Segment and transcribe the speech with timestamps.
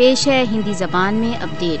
[0.00, 1.80] پیش ہے ہندی زبان میں اپڈیٹ۔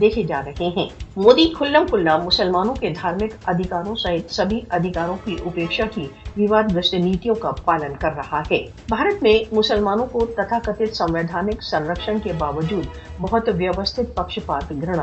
[0.00, 5.36] دیکھے جا رہے ہیں۔ مودی کھلم کھلا مسلمانوں کے دھارمک ادھیکاروں سہت سبھی ادھیکاروں کی
[5.46, 6.06] اپیکشا کی
[6.36, 11.62] وواد گرست نیتوں کا پالن کر رہا ہے۔ بھارت میں مسلمانوں کو تتھا کتھت سنویدھانک
[11.62, 12.86] سنرکشن کے باوجود
[13.20, 15.02] بہت ویوستھت پکشپات گھرنا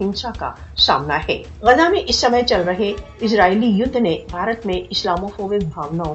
[0.00, 4.80] ہنسا کا سامنا ہے۔ غزہ میں اس سمے چل رہے اسرائیلی یدھ نے بھارت میں
[4.90, 6.14] اسلاموفوبک بھاوناؤں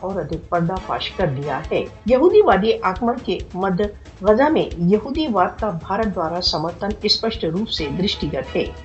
[0.00, 3.80] اور ادھک پردہ فاش کر دیا ہے۔ یہودی وادی آکمن کے مد
[4.22, 8.64] غزہ میں یہودی واد کا بھارت دوارا سمرتھن اسپشٹ روپ سے درشٹیگت ہے۔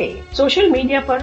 [0.00, 1.18] ہے۔ سوشل میڈیا پر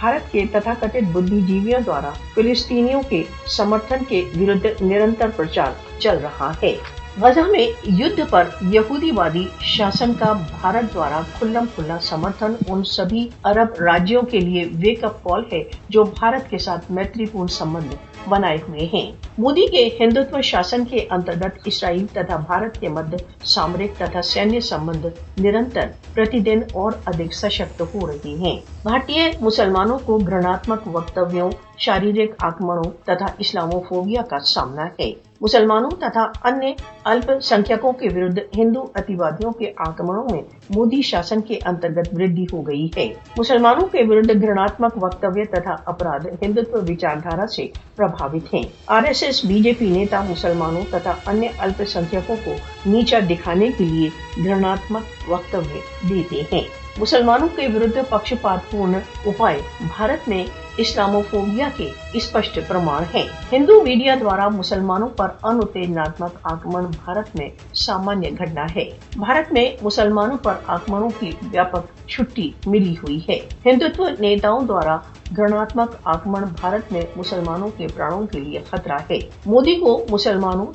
[0.00, 6.18] بھارت کے تتھا کتھ بدھی جیویوں دوارا فلسطینیوں کے سمرتھن کے ورد نرنتر پرچار چل
[6.22, 6.76] رہا ہے۔
[7.22, 7.66] غزہ میں
[7.98, 14.22] یدھ پر یہودی وادی شاسن کا بھارت دوارا کھلم کھلا سمرتھن ان سبھی عرب راجیوں
[14.22, 17.94] کے لیے ویک اپ کال ہے جو بھارت کے ساتھ میتری پورن سمبند
[18.28, 23.98] بنائے ہوئے ہیں۔ مودی کے ہندوتو شاسن کے انترگت اسرائیل تتھا بھارت کے مد سامرک
[23.98, 25.06] تتھا سینیہ سمبند
[25.36, 32.34] نرنتر پرتی دن اور ادھک سشکت ہو رہی ہیں۔ بھارتی مسلمانوں کو گرناتمک وکتویوں شاریرک
[32.38, 39.52] آکمنوں تتھا اسلاموفوبیا کا سامنا ہے۔ مسلمانوں تتھا انیہ الپ سنکھیکوں کے ورد ہندو اتیوادیوں
[39.52, 40.42] کے آکمنوں میں
[40.74, 46.26] مودی شاسن کے انترگت وردی ہو گئی ہے۔ مسلمانوں کے ورد گھناتمک وکتویہ تتھا اپرادھ
[46.42, 51.48] ہندوتو وچاردھارا سے پربھاوت ہیں۔ R S S B J P نیتا مسلمانوں تتھا انیہ
[51.58, 52.54] الپ سنکھیکوں کو
[52.86, 54.08] نیچا دکھانے کے لیے
[54.44, 56.62] گھناتمک وکتویہ دیتے ہیں۔
[56.98, 58.34] مسلمانوں کے ورد پکش
[58.70, 58.94] پورن
[59.26, 59.58] اپائے
[59.96, 60.44] بھارت میں
[60.76, 63.22] اسلامو فوبیا کے اسپشٹ پرمان ہیں۔
[63.52, 68.84] ہندو میڈیا دوارا مسلمانوں پر انتیجناتمک آکمن بھارت میں سامانیہ گھٹنا ہے۔
[69.16, 74.96] بھارت میں مسلمانوں پر آکمنوں کی ویاپک چھٹی ملی ہوئی ہے۔ ہندوتو نیتاؤں دوارا
[75.36, 80.66] گھناتمک آکمن بھارت میں مسلمانوں کے پرانوں کے لیے خطرہ ہے۔ مودی کو مسلمانوں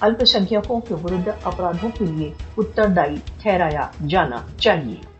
[0.00, 0.22] الپ
[0.88, 5.12] کے ورد اپرادھوں کے لیے اتردائی ٹھہرایا جانا چاہیے۔